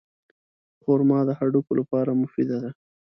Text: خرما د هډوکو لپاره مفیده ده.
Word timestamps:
خرما 0.81 1.19
د 1.27 1.29
هډوکو 1.39 1.71
لپاره 1.79 2.11
مفیده 2.21 2.57
ده. 2.63 2.71